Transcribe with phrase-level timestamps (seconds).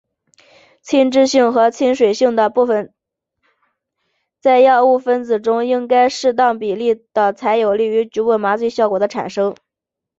[0.81, 2.91] 亲脂性和亲水性的部分
[4.39, 9.53] 在药物分子中应该是适当比例的才有利于局部麻醉效果的产生。